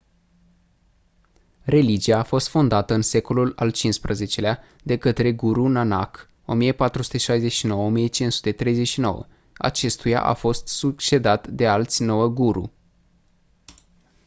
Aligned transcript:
religia 1.63 2.17
a 2.17 2.23
fost 2.23 2.47
fondată 2.47 2.93
în 2.93 3.01
secolul 3.01 3.53
al 3.55 3.71
xv-lea 3.71 4.59
de 4.83 4.97
către 4.97 5.33
guru 5.33 5.67
nanak 5.67 6.29
1469-1539. 9.25 9.27
acestuia 9.57 10.23
a 10.23 10.33
fost 10.33 10.67
succedat 10.67 11.47
de 11.47 11.67
alți 11.67 12.03
nouă 12.03 12.27
guru 12.27 12.71